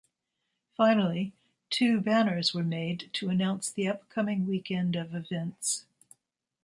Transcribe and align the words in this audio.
Finally, 0.75 1.31
two 1.69 2.01
banners 2.01 2.55
were 2.55 2.63
made 2.63 3.11
to 3.13 3.29
announce 3.29 3.69
the 3.69 3.87
upcoming 3.87 4.47
weekend 4.47 4.95
of 4.95 5.13
events. 5.13 5.85